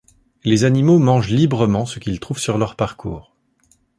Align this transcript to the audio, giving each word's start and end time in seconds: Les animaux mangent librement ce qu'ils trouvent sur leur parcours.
Les 0.43 0.63
animaux 0.63 0.97
mangent 0.97 1.29
librement 1.29 1.85
ce 1.85 1.99
qu'ils 1.99 2.19
trouvent 2.19 2.39
sur 2.39 2.57
leur 2.57 2.75
parcours. 2.75 3.35